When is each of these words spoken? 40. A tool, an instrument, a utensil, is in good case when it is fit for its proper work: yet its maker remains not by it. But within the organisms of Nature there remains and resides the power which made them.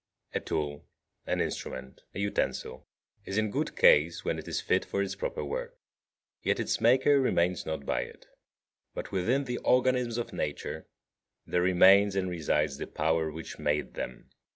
40. 0.31 0.39
A 0.41 0.45
tool, 0.47 0.85
an 1.27 1.41
instrument, 1.41 2.01
a 2.15 2.19
utensil, 2.19 2.87
is 3.23 3.37
in 3.37 3.51
good 3.51 3.75
case 3.75 4.25
when 4.25 4.39
it 4.39 4.47
is 4.47 4.59
fit 4.59 4.83
for 4.83 5.03
its 5.03 5.13
proper 5.13 5.45
work: 5.45 5.77
yet 6.41 6.59
its 6.59 6.81
maker 6.81 7.21
remains 7.21 7.67
not 7.67 7.85
by 7.85 8.01
it. 8.01 8.25
But 8.95 9.11
within 9.11 9.43
the 9.43 9.59
organisms 9.59 10.17
of 10.17 10.33
Nature 10.33 10.87
there 11.45 11.61
remains 11.61 12.15
and 12.15 12.31
resides 12.31 12.79
the 12.79 12.87
power 12.87 13.29
which 13.31 13.59
made 13.59 13.93
them. 13.93 14.31